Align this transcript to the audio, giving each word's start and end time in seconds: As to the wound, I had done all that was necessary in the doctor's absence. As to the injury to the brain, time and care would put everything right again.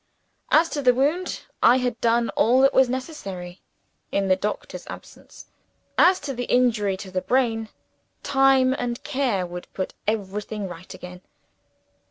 As 0.49 0.67
to 0.69 0.81
the 0.81 0.95
wound, 0.95 1.41
I 1.61 1.77
had 1.77 2.01
done 2.01 2.29
all 2.31 2.61
that 2.61 2.73
was 2.73 2.89
necessary 2.89 3.61
in 4.11 4.29
the 4.29 4.35
doctor's 4.35 4.87
absence. 4.87 5.45
As 5.95 6.19
to 6.21 6.33
the 6.33 6.45
injury 6.45 6.97
to 6.97 7.11
the 7.11 7.21
brain, 7.21 7.69
time 8.23 8.73
and 8.73 9.03
care 9.03 9.45
would 9.45 9.71
put 9.75 9.93
everything 10.07 10.67
right 10.67 10.91
again. 10.91 11.21